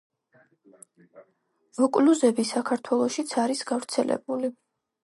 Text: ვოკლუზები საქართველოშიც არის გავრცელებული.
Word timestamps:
ვოკლუზები 1.81 2.47
საქართველოშიც 2.55 3.39
არის 3.45 3.65
გავრცელებული. 3.75 4.57